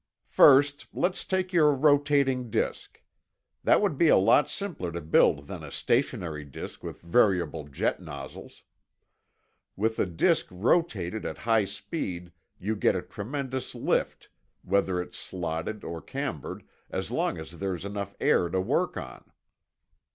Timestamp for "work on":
18.59-19.31